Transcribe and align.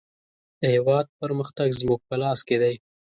د 0.61 0.61
هېواد 0.75 1.05
پرمختګ 1.21 1.69
زموږ 1.79 1.99
په 2.09 2.15
لاس 2.21 2.39
کې 2.47 2.57
دی. 2.61 2.75